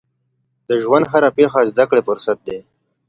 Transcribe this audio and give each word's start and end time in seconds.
د 0.67 0.69
ژوند 0.83 1.05
هره 1.13 1.29
پیښه 1.37 1.59
زده 1.71 1.83
کړې 1.89 2.01
فرصت 2.07 2.37
دی. 2.47 2.59